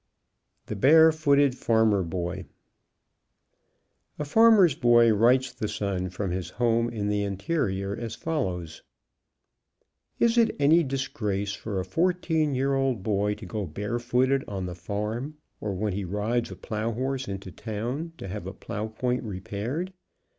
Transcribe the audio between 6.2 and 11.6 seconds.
his home in the interior as follows: "Is it any disgrace